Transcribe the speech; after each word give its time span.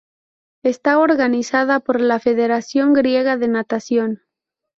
Está 0.63 0.97
organizada 0.97 1.79
por 1.79 2.01
la 2.01 2.19
Federación 2.19 2.93
Griega 2.95 3.37
de 3.37 3.47
natación. 3.47 4.21